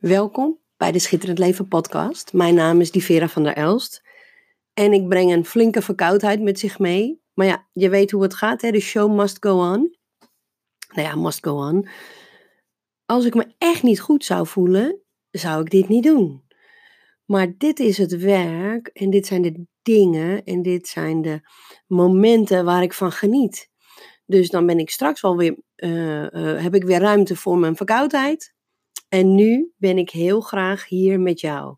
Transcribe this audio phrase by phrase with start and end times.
[0.00, 2.32] Welkom bij de Schitterend Leven podcast.
[2.32, 4.02] Mijn naam is Divera van der Elst.
[4.74, 7.20] En ik breng een flinke verkoudheid met zich mee.
[7.34, 8.70] Maar ja, je weet hoe het gaat, hè?
[8.70, 9.96] de show must go on.
[10.94, 11.88] Nou ja, must go on.
[13.06, 16.44] Als ik me echt niet goed zou voelen, zou ik dit niet doen.
[17.24, 21.40] Maar dit is het werk en dit zijn de dingen en dit zijn de
[21.86, 23.70] momenten waar ik van geniet.
[24.26, 27.76] Dus dan ben ik straks wel weer, uh, uh, heb ik weer ruimte voor mijn
[27.76, 28.54] verkoudheid.
[29.08, 31.76] En nu ben ik heel graag hier met jou.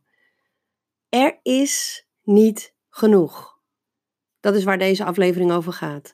[1.09, 3.59] Er is niet genoeg.
[4.41, 6.12] Dat is waar deze aflevering over gaat.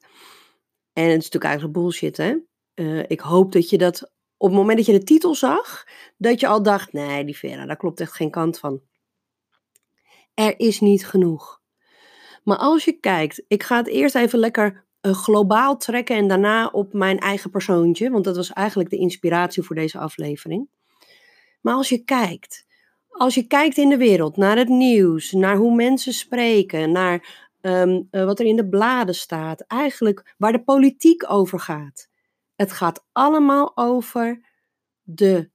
[0.92, 2.36] En het is natuurlijk eigenlijk bullshit, hè?
[2.74, 6.40] Uh, ik hoop dat je dat op het moment dat je de titel zag, dat
[6.40, 8.82] je al dacht: nee, die Vera, daar klopt echt geen kant van.
[10.34, 11.62] Er is niet genoeg.
[12.44, 16.66] Maar als je kijkt, ik ga het eerst even lekker uh, globaal trekken en daarna
[16.66, 20.68] op mijn eigen persoontje, want dat was eigenlijk de inspiratie voor deze aflevering.
[21.64, 22.66] Maar als je kijkt,
[23.08, 28.08] als je kijkt in de wereld naar het nieuws, naar hoe mensen spreken, naar um,
[28.10, 32.08] uh, wat er in de bladen staat, eigenlijk waar de politiek over gaat.
[32.56, 34.44] Het gaat allemaal over
[35.02, 35.50] de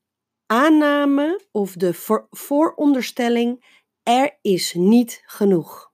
[0.46, 3.66] aanname of de voor, vooronderstelling:
[4.04, 5.92] er is niet genoeg.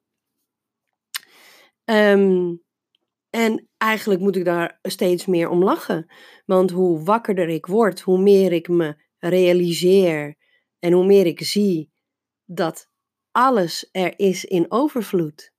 [1.86, 2.64] Um,
[3.30, 6.12] en eigenlijk moet ik daar steeds meer om lachen.
[6.46, 10.36] Want hoe wakkerder ik word, hoe meer ik me realiseer
[10.80, 11.92] en hoe meer ik zie
[12.46, 12.90] dat
[13.32, 15.54] alles er is in overvloed.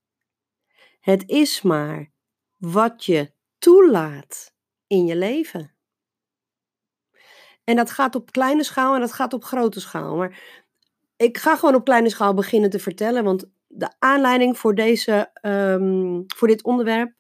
[1.01, 2.13] Het is maar
[2.57, 4.55] wat je toelaat
[4.87, 5.75] in je leven.
[7.65, 10.17] En dat gaat op kleine schaal en dat gaat op grote schaal.
[10.17, 10.65] Maar
[11.17, 16.25] ik ga gewoon op kleine schaal beginnen te vertellen, want de aanleiding voor, deze, um,
[16.27, 17.13] voor dit onderwerp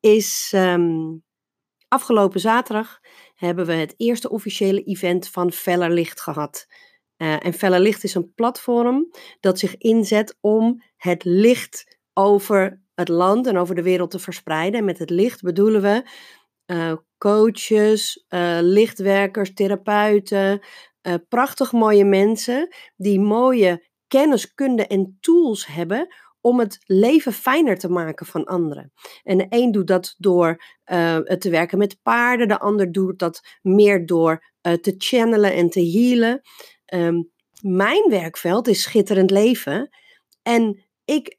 [0.00, 1.24] is um,
[1.90, 3.00] afgelopen zaterdag
[3.34, 6.66] hebben we het eerste officiële event van Feller Licht gehad.
[7.16, 9.10] Uh, en Feller Licht is een platform
[9.40, 14.80] dat zich inzet om het licht over het land en over de wereld te verspreiden.
[14.80, 16.08] En met het licht bedoelen we
[16.66, 20.60] uh, coaches, uh, lichtwerkers, therapeuten,
[21.28, 27.88] prachtig mooie mensen die mooie kennis, kunde en tools hebben om het leven fijner te
[27.88, 28.92] maken van anderen.
[29.22, 30.62] En de een doet dat door
[30.92, 35.70] uh, te werken met paarden, de ander doet dat meer door uh, te channelen en
[35.70, 36.40] te healen.
[36.94, 37.30] Um,
[37.60, 39.88] mijn werkveld is schitterend leven.
[40.42, 41.38] En ik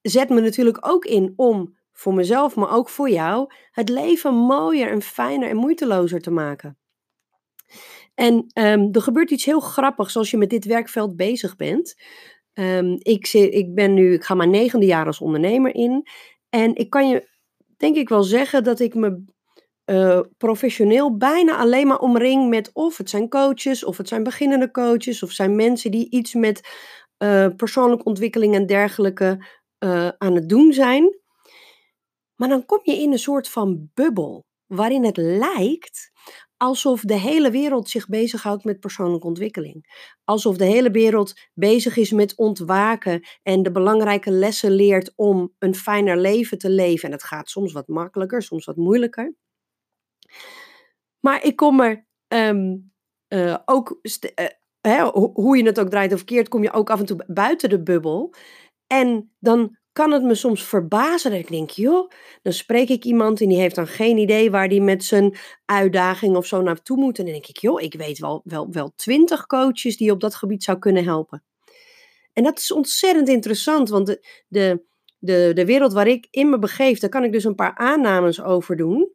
[0.00, 4.90] zet me natuurlijk ook in om voor mezelf, maar ook voor jou, het leven mooier
[4.90, 6.78] en fijner en moeitelozer te maken.
[8.14, 11.94] En um, er gebeurt iets heel grappigs als je met dit werkveld bezig bent.
[12.60, 16.08] Um, ik, zit, ik ben nu, ik ga mijn negende jaar als ondernemer in.
[16.48, 17.28] En ik kan je
[17.76, 19.24] denk ik wel zeggen dat ik me
[19.90, 24.70] uh, professioneel bijna alleen maar omring met of het zijn coaches, of het zijn beginnende
[24.70, 26.68] coaches, of zijn mensen die iets met
[27.18, 29.46] uh, persoonlijke ontwikkeling en dergelijke
[29.84, 31.18] uh, aan het doen zijn.
[32.34, 36.10] Maar dan kom je in een soort van bubbel, waarin het lijkt
[36.58, 40.06] alsof de hele wereld zich bezighoudt met persoonlijke ontwikkeling.
[40.24, 45.74] Alsof de hele wereld bezig is met ontwaken en de belangrijke lessen leert om een
[45.74, 47.08] fijner leven te leven.
[47.08, 49.34] En het gaat soms wat makkelijker, soms wat moeilijker.
[51.20, 52.92] Maar ik kom er um,
[53.28, 54.46] uh, ook, uh,
[54.80, 57.68] hè, hoe je het ook draait of verkeerd, kom je ook af en toe buiten
[57.68, 58.34] de bubbel.
[58.86, 62.10] En dan kan het me soms verbazen dat ik denk, joh,
[62.42, 66.36] dan spreek ik iemand en die heeft dan geen idee waar die met zijn uitdaging
[66.36, 67.18] of zo naartoe moet.
[67.18, 70.34] En dan denk ik, joh, ik weet wel, wel, wel twintig coaches die op dat
[70.34, 71.44] gebied zou kunnen helpen.
[72.32, 74.82] En dat is ontzettend interessant, want de, de,
[75.18, 78.42] de, de wereld waar ik in me begeef, daar kan ik dus een paar aannames
[78.42, 79.12] over doen.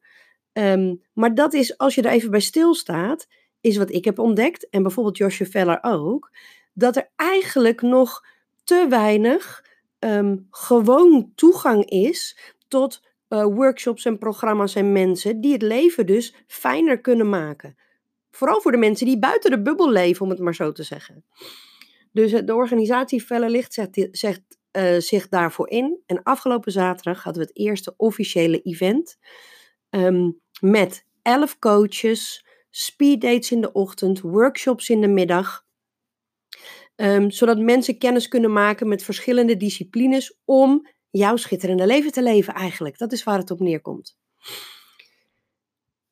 [0.53, 3.27] Um, maar dat is, als je er even bij stilstaat,
[3.61, 6.31] is wat ik heb ontdekt, en bijvoorbeeld Josje Veller ook,
[6.73, 8.25] dat er eigenlijk nog
[8.63, 9.71] te weinig
[10.03, 12.37] um, gewoon toegang is
[12.67, 17.75] tot uh, workshops en programma's en mensen die het leven dus fijner kunnen maken.
[18.31, 21.25] Vooral voor de mensen die buiten de bubbel leven, om het maar zo te zeggen.
[22.11, 24.41] Dus de organisatie Felle Licht zegt, zegt
[24.71, 26.00] uh, zich daarvoor in.
[26.06, 29.17] En afgelopen zaterdag hadden we het eerste officiële event.
[29.89, 35.62] Um, met elf coaches, speeddates in de ochtend, workshops in de middag.
[37.03, 42.53] Um, zodat mensen kennis kunnen maken met verschillende disciplines om jouw schitterende leven te leven
[42.53, 42.97] eigenlijk.
[42.97, 44.17] Dat is waar het op neerkomt.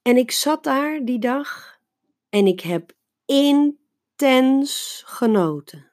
[0.01, 1.79] En ik zat daar die dag
[2.29, 2.91] en ik heb
[3.25, 5.91] intens genoten.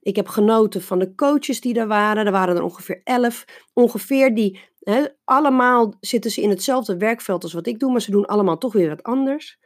[0.00, 2.26] Ik heb genoten van de coaches die er waren.
[2.26, 3.44] Er waren er ongeveer elf.
[3.72, 4.60] Ongeveer die,
[5.24, 8.72] allemaal zitten ze in hetzelfde werkveld als wat ik doe, maar ze doen allemaal toch
[8.72, 9.58] weer wat anders.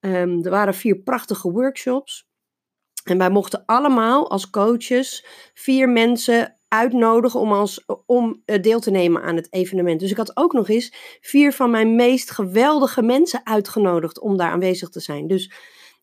[0.00, 2.29] Ehm, er waren vier prachtige workshops.
[3.04, 8.90] En wij mochten allemaal als coaches vier mensen uitnodigen om, als, om eh, deel te
[8.90, 10.00] nemen aan het evenement.
[10.00, 14.50] Dus ik had ook nog eens vier van mijn meest geweldige mensen uitgenodigd om daar
[14.50, 15.26] aanwezig te zijn.
[15.26, 15.52] Dus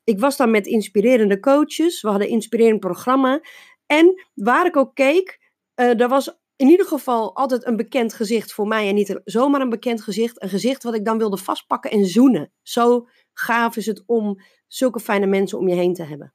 [0.03, 2.01] ik was dan met inspirerende coaches.
[2.01, 3.41] We hadden een inspirerend programma.
[3.85, 5.39] En waar ik ook keek,
[5.75, 8.87] uh, er was in ieder geval altijd een bekend gezicht voor mij.
[8.87, 10.41] En niet zomaar een bekend gezicht.
[10.41, 12.51] Een gezicht wat ik dan wilde vastpakken en zoenen.
[12.61, 16.33] Zo gaaf is het om zulke fijne mensen om je heen te hebben.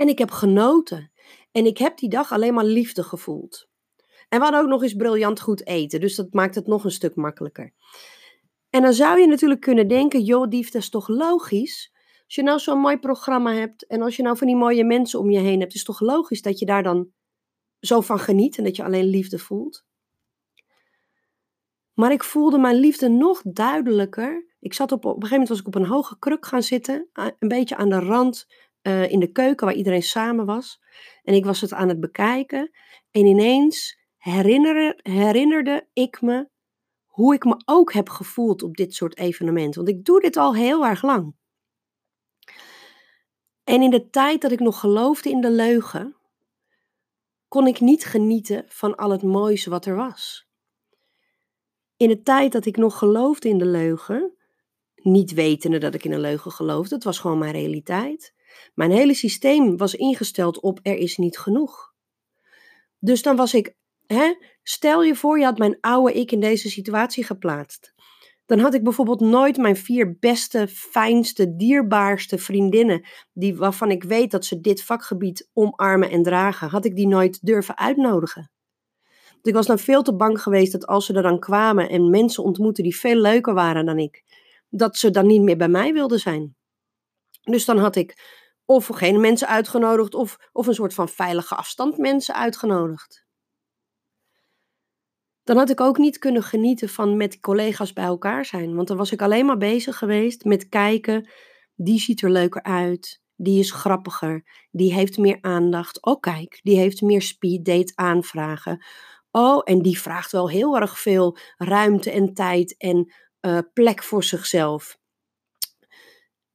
[0.00, 1.12] En ik heb genoten.
[1.52, 3.68] En ik heb die dag alleen maar liefde gevoeld.
[4.28, 6.00] En we hadden ook nog eens briljant goed eten.
[6.00, 7.72] Dus dat maakt het nog een stuk makkelijker.
[8.70, 11.92] En dan zou je natuurlijk kunnen denken: joh, dief, dat is toch logisch?
[12.24, 15.18] Als je nou zo'n mooi programma hebt en als je nou van die mooie mensen
[15.18, 17.10] om je heen hebt, is toch logisch dat je daar dan
[17.80, 19.84] zo van geniet en dat je alleen liefde voelt?
[21.92, 24.46] Maar ik voelde mijn liefde nog duidelijker.
[24.60, 27.08] Ik zat op, op een gegeven moment was ik op een hoge kruk gaan zitten,
[27.12, 28.46] een beetje aan de rand
[28.82, 30.82] uh, in de keuken waar iedereen samen was.
[31.22, 32.70] En ik was het aan het bekijken.
[33.10, 36.48] En ineens herinnerde, herinnerde ik me
[37.06, 39.84] hoe ik me ook heb gevoeld op dit soort evenementen.
[39.84, 41.34] Want ik doe dit al heel erg lang.
[43.64, 46.16] En in de tijd dat ik nog geloofde in de leugen,
[47.48, 50.48] kon ik niet genieten van al het moois wat er was.
[51.96, 54.34] In de tijd dat ik nog geloofde in de leugen,
[54.94, 58.34] niet wetende dat ik in een leugen geloofde, het was gewoon mijn realiteit.
[58.74, 61.92] Mijn hele systeem was ingesteld op er is niet genoeg.
[62.98, 63.74] Dus dan was ik,
[64.06, 67.94] hè, stel je voor je had mijn oude ik in deze situatie geplaatst
[68.50, 74.30] dan had ik bijvoorbeeld nooit mijn vier beste, fijnste, dierbaarste vriendinnen, die, waarvan ik weet
[74.30, 78.50] dat ze dit vakgebied omarmen en dragen, had ik die nooit durven uitnodigen.
[79.42, 82.44] Ik was dan veel te bang geweest dat als ze er dan kwamen en mensen
[82.44, 84.24] ontmoetten die veel leuker waren dan ik,
[84.68, 86.56] dat ze dan niet meer bij mij wilden zijn.
[87.42, 88.39] Dus dan had ik
[88.70, 93.28] of geen mensen uitgenodigd of, of een soort van veilige afstand mensen uitgenodigd
[95.50, 98.74] dan had ik ook niet kunnen genieten van met collega's bij elkaar zijn.
[98.74, 101.30] Want dan was ik alleen maar bezig geweest met kijken,
[101.74, 106.04] die ziet er leuker uit, die is grappiger, die heeft meer aandacht.
[106.04, 108.84] Oh kijk, die heeft meer speed date aanvragen.
[109.30, 114.24] Oh, en die vraagt wel heel erg veel ruimte en tijd en uh, plek voor
[114.24, 114.99] zichzelf.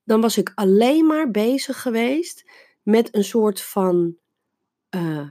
[0.06, 2.52] Dan was ik alleen maar bezig geweest
[2.84, 4.16] met een soort van
[4.96, 5.28] uh,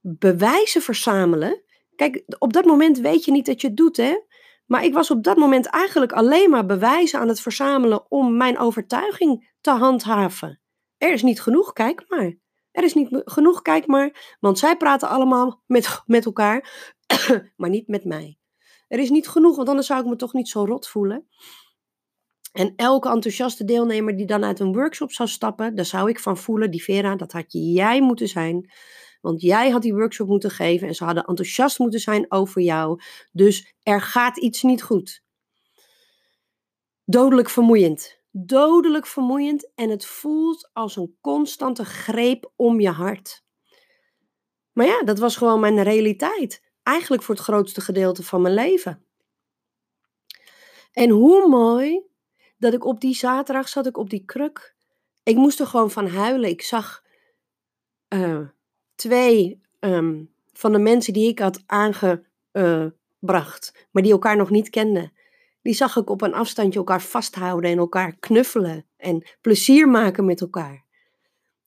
[0.00, 1.62] bewijzen verzamelen
[1.98, 4.20] Kijk, op dat moment weet je niet dat je het doet, hè?
[4.66, 8.58] Maar ik was op dat moment eigenlijk alleen maar bewijzen aan het verzamelen om mijn
[8.58, 10.60] overtuiging te handhaven.
[10.98, 12.38] Er is niet genoeg, kijk maar.
[12.70, 14.36] Er is niet genoeg, kijk maar.
[14.40, 16.90] Want zij praten allemaal met, met elkaar,
[17.56, 18.38] maar niet met mij.
[18.88, 21.28] Er is niet genoeg, want anders zou ik me toch niet zo rot voelen.
[22.58, 26.36] En elke enthousiaste deelnemer die dan uit een workshop zou stappen, daar zou ik van
[26.36, 28.70] voelen, die Vera, dat had jij moeten zijn.
[29.20, 33.00] Want jij had die workshop moeten geven en ze hadden enthousiast moeten zijn over jou.
[33.32, 35.22] Dus er gaat iets niet goed.
[37.04, 38.20] Dodelijk vermoeiend.
[38.30, 43.44] Dodelijk vermoeiend en het voelt als een constante greep om je hart.
[44.72, 46.62] Maar ja, dat was gewoon mijn realiteit.
[46.82, 49.04] Eigenlijk voor het grootste gedeelte van mijn leven.
[50.92, 52.06] En hoe mooi
[52.58, 54.74] dat ik op die zaterdag zat ik op die kruk.
[55.22, 56.50] Ik moest er gewoon van huilen.
[56.50, 57.02] Ik zag
[58.08, 58.40] uh,
[58.94, 62.26] twee ehm, van de mensen die ik had aangebracht,
[63.90, 65.12] maar die elkaar nog niet kenden,
[65.62, 70.40] die zag ik op een afstandje elkaar vasthouden en elkaar knuffelen en plezier maken met
[70.40, 70.84] elkaar.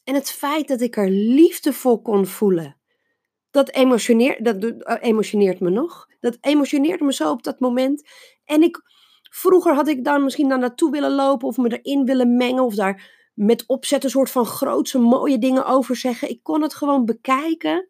[0.03, 2.75] En het feit dat ik er liefde voor kon voelen,
[3.51, 6.09] dat, emotioneert, dat eh, emotioneert me nog.
[6.19, 8.07] Dat emotioneert me zo op dat moment.
[8.45, 8.81] En ik,
[9.33, 12.75] vroeger had ik daar misschien naar naartoe willen lopen of me erin willen mengen of
[12.75, 16.29] daar met opzet een soort van grootse mooie dingen over zeggen.
[16.29, 17.89] Ik kon het gewoon bekijken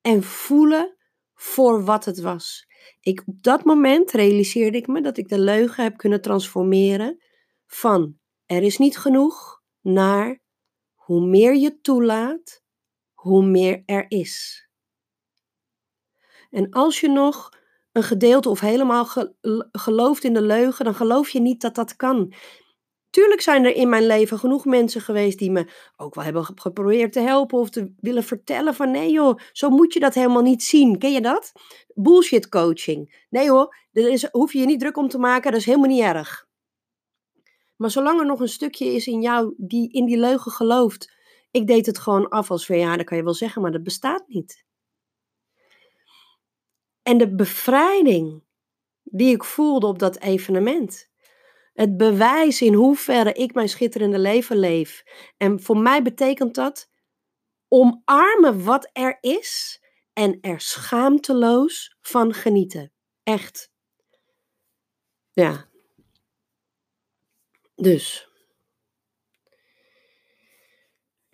[0.00, 0.96] en voelen
[1.34, 2.66] voor wat het was.
[3.00, 7.22] Ik, op dat moment realiseerde ik me dat ik de leugen heb kunnen transformeren
[7.66, 10.42] van er is niet genoeg naar
[10.94, 12.62] hoe meer je toelaat,
[13.12, 14.68] hoe meer er is.
[16.50, 17.62] En als je nog
[17.94, 19.06] een gedeelte of helemaal
[19.72, 22.32] gelooft in de leugen, dan geloof je niet dat dat kan.
[23.10, 27.12] Tuurlijk zijn er in mijn leven genoeg mensen geweest die me ook wel hebben geprobeerd
[27.12, 30.62] te helpen of te willen vertellen van nee joh, zo moet je dat helemaal niet
[30.62, 30.98] zien.
[30.98, 31.52] Ken je dat?
[31.94, 33.24] Bullshit coaching.
[33.30, 35.88] Nee hoor, daar is, hoef je je niet druk om te maken, dat is helemaal
[35.88, 36.46] niet erg.
[37.76, 41.12] Maar zolang er nog een stukje is in jou die in die leugen gelooft,
[41.50, 43.82] ik deed het gewoon af als van ja, dat kan je wel zeggen, maar dat
[43.82, 44.64] bestaat niet.
[47.04, 48.42] En de bevrijding
[49.02, 51.10] die ik voelde op dat evenement
[51.74, 55.04] Het bewijs in hoeverre ik mijn schitterende leven leef.
[55.36, 56.90] En voor mij betekent dat
[57.68, 59.82] omarmen wat er is
[60.12, 62.92] en er schaamteloos van genieten.
[63.22, 63.70] Echt.
[65.32, 65.68] Ja.
[67.74, 68.28] Dus.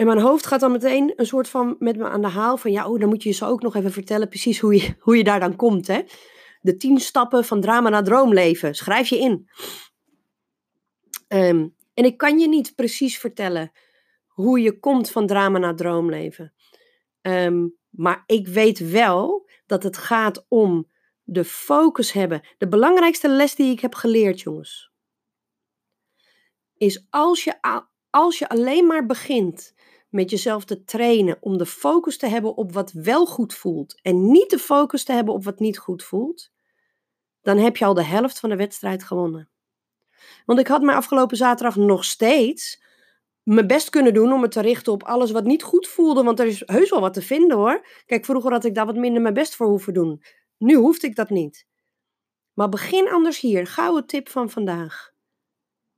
[0.00, 2.72] En mijn hoofd gaat dan meteen een soort van met me aan de haal van
[2.72, 5.24] ja, oh, dan moet je ze ook nog even vertellen precies hoe je, hoe je
[5.24, 5.86] daar dan komt.
[5.86, 6.02] Hè?
[6.60, 8.74] De tien stappen van drama naar droomleven.
[8.74, 9.48] Schrijf je in.
[11.28, 13.72] Ehm, en ik kan je niet precies vertellen
[14.26, 16.52] hoe je komt van drama naar droomleven.
[17.20, 20.90] Ehm, maar ik weet wel dat het gaat om
[21.22, 22.40] de focus hebben.
[22.58, 24.92] De belangrijkste les die ik heb geleerd, jongens,
[26.76, 29.78] is als je, als je alleen maar begint
[30.10, 34.30] met jezelf te trainen om de focus te hebben op wat wel goed voelt en
[34.30, 36.50] niet de focus te hebben op wat niet goed voelt,
[37.42, 39.48] dan heb je al de helft van de wedstrijd gewonnen.
[40.46, 42.82] Want ik had mij afgelopen zaterdag nog steeds
[43.42, 46.40] mijn best kunnen doen om me te richten op alles wat niet goed voelde, want
[46.40, 47.86] er is heus wel wat te vinden hoor.
[48.06, 50.22] Kijk, vroeger had ik daar wat minder mijn best voor hoeven doen.
[50.58, 51.66] Nu hoefde ik dat niet.
[52.52, 53.66] Maar begin anders hier.
[53.66, 55.12] Gouden tip van vandaag.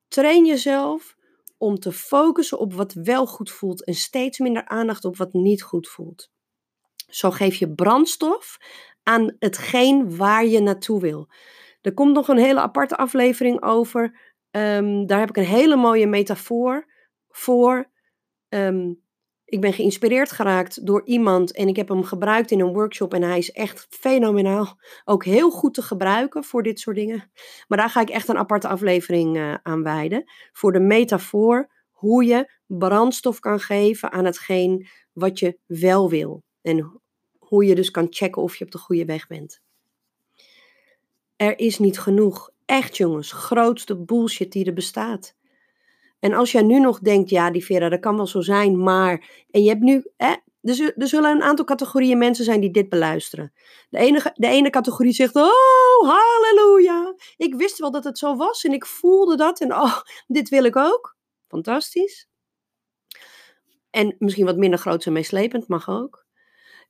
[0.09, 1.17] Train jezelf
[1.63, 5.63] om te focussen op wat wel goed voelt en steeds minder aandacht op wat niet
[5.63, 6.31] goed voelt.
[7.09, 8.59] Zo geef je brandstof
[9.03, 11.29] aan hetgeen waar je naartoe wil.
[11.81, 14.19] Er komt nog een hele aparte aflevering over.
[14.51, 16.87] Ehm, daar heb ik een hele mooie metafoor
[17.29, 17.91] voor.
[18.49, 18.93] Ehm,
[19.53, 23.23] ik ben geïnspireerd geraakt door iemand en ik heb hem gebruikt in een workshop en
[23.23, 24.79] hij is echt fenomenaal.
[25.05, 27.31] Ook heel goed te gebruiken voor dit soort dingen.
[27.69, 30.25] Maar daar ga ik echt een aparte aflevering uh, aan wijden.
[30.53, 36.43] Voor de metafoor hoe je brandstof kan geven aan hetgeen wat je wel wil.
[36.63, 37.03] En
[37.39, 39.61] hoe je dus kan checken of je op de goede weg bent.
[41.37, 42.51] Er is niet genoeg.
[42.65, 45.35] Echt jongens, grootste bullshit die er bestaat.
[46.23, 49.45] En als jij nu nog denkt, ja, die Vera, dat kan wel zo zijn, maar.
[49.51, 50.05] En je hebt nu.
[50.17, 53.53] Hè, er, zullen een aantal categorieën mensen zijn die dit beluisteren.
[53.89, 57.15] De ene, de ene categorie zegt: Oh, halleluja.
[57.37, 59.61] Ik wist wel dat het zo was en ik voelde dat.
[59.61, 61.17] En oh, dit wil ik ook.
[61.49, 62.29] Fantastisch.
[63.91, 66.27] En misschien wat minder groot en meeslepend, mag ook.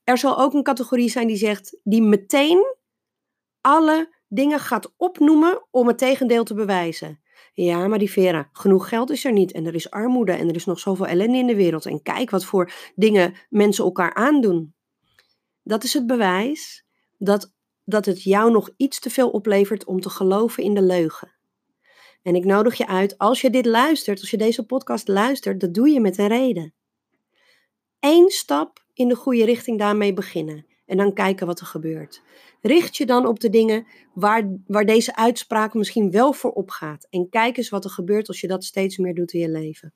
[0.05, 2.77] Er zal ook een categorie zijn die zegt, die meteen
[3.61, 7.22] alle dingen gaat opnoemen om het tegendeel te bewijzen.
[7.55, 10.55] Ja, maar die Vera, genoeg geld is er niet en er is armoede en er
[10.55, 11.87] is nog zoveel ellende in de wereld.
[11.87, 14.75] En kijk wat voor dingen mensen elkaar aandoen.
[15.63, 16.85] Dat is het bewijs
[17.19, 17.53] dat,
[17.85, 21.33] dat het jou nog iets te veel oplevert om te geloven in de leugen.
[22.23, 25.75] En ik nodig je uit, als je dit luistert, als je deze podcast luistert, dat
[25.75, 26.75] doe je met een reden.
[28.01, 32.23] Eén stap in de goede richting daarmee beginnen en dan kijken wat er gebeurt.
[32.61, 37.07] Richt je dan op de dingen waar, waar deze uitspraak misschien wel voor opgaat.
[37.11, 39.93] En kijk eens wat er gebeurt als je dat steeds meer doet in je leven.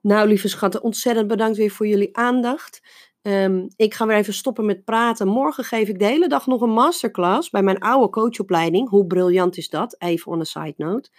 [0.00, 2.82] Nou, lieve schatten, ontzettend bedankt weer voor jullie aandacht.
[3.22, 5.28] Ehm, ik ga weer even stoppen met praten.
[5.28, 8.88] Morgen geef ik de hele dag nog een masterclass bij mijn oude coachopleiding.
[8.88, 9.96] Hoe briljant is dat?
[9.98, 11.10] Even on a side note.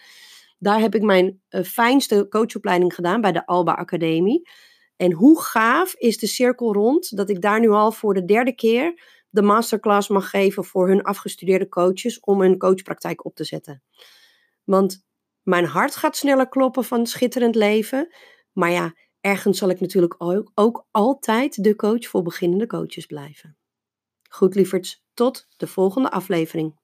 [0.60, 4.50] Daar heb ik mijn uh, fijnste coachopleiding gedaan bij de Alba Academie.
[4.96, 8.56] En hoe gaaf is de cirkel rond dat ik daar nu al voor de derde
[8.56, 13.84] keer de masterclass mag geven voor hun afgestudeerde coaches om hun coachpraktijk op te zetten.
[14.64, 15.06] Want
[15.42, 18.16] mijn hart gaat sneller kloppen van schitterend leven.
[18.52, 23.58] Maar ja, ergens zal ik natuurlijk ook, ook altijd de coach voor beginnende coaches blijven.
[24.30, 26.80] Goed lieverds, tot de volgende aflevering.